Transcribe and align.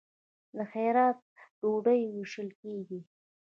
د 0.57 0.59
خیرات 0.71 1.19
ډوډۍ 1.59 2.01
ویشل 2.13 2.49
کیږي. 2.61 2.99